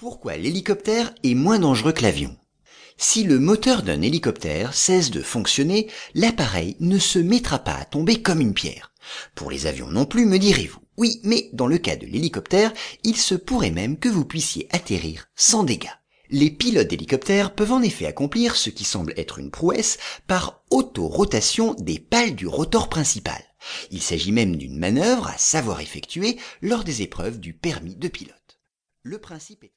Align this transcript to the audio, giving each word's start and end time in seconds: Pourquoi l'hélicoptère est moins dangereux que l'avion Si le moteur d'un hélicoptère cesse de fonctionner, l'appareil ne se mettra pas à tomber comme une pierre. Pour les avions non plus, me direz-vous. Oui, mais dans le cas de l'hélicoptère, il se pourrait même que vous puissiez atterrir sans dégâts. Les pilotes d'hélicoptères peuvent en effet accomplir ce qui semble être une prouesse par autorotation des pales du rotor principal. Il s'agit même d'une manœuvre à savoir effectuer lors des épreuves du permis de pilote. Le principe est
Pourquoi 0.00 0.38
l'hélicoptère 0.38 1.14
est 1.24 1.34
moins 1.34 1.58
dangereux 1.58 1.92
que 1.92 2.00
l'avion 2.00 2.34
Si 2.96 3.22
le 3.22 3.38
moteur 3.38 3.82
d'un 3.82 4.00
hélicoptère 4.00 4.72
cesse 4.72 5.10
de 5.10 5.20
fonctionner, 5.20 5.88
l'appareil 6.14 6.74
ne 6.80 6.98
se 6.98 7.18
mettra 7.18 7.58
pas 7.58 7.74
à 7.74 7.84
tomber 7.84 8.22
comme 8.22 8.40
une 8.40 8.54
pierre. 8.54 8.94
Pour 9.34 9.50
les 9.50 9.66
avions 9.66 9.88
non 9.88 10.06
plus, 10.06 10.24
me 10.24 10.38
direz-vous. 10.38 10.80
Oui, 10.96 11.20
mais 11.22 11.50
dans 11.52 11.66
le 11.66 11.76
cas 11.76 11.96
de 11.96 12.06
l'hélicoptère, 12.06 12.72
il 13.04 13.14
se 13.18 13.34
pourrait 13.34 13.72
même 13.72 13.98
que 13.98 14.08
vous 14.08 14.24
puissiez 14.24 14.68
atterrir 14.72 15.28
sans 15.36 15.64
dégâts. 15.64 15.92
Les 16.30 16.50
pilotes 16.50 16.88
d'hélicoptères 16.88 17.54
peuvent 17.54 17.72
en 17.72 17.82
effet 17.82 18.06
accomplir 18.06 18.56
ce 18.56 18.70
qui 18.70 18.84
semble 18.84 19.12
être 19.18 19.38
une 19.38 19.50
prouesse 19.50 19.98
par 20.26 20.62
autorotation 20.70 21.74
des 21.74 21.98
pales 21.98 22.34
du 22.34 22.46
rotor 22.46 22.88
principal. 22.88 23.42
Il 23.90 24.00
s'agit 24.00 24.32
même 24.32 24.56
d'une 24.56 24.78
manœuvre 24.78 25.26
à 25.26 25.36
savoir 25.36 25.82
effectuer 25.82 26.38
lors 26.62 26.84
des 26.84 27.02
épreuves 27.02 27.38
du 27.38 27.52
permis 27.52 27.96
de 27.96 28.08
pilote. 28.08 28.40
Le 29.02 29.16
principe 29.16 29.64
est 29.64 29.68